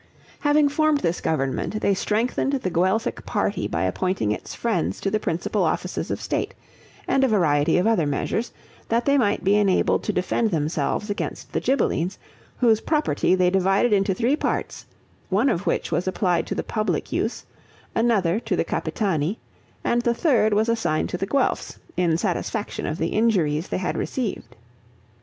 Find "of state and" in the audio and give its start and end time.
6.09-7.23